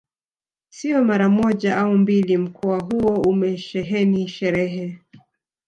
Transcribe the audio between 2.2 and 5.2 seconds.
mkoa huo umesheheni sherehe